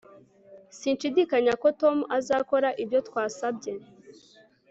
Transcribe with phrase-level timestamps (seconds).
[0.77, 3.73] Sinshidikanya ko Tom azakora ibyo twasabye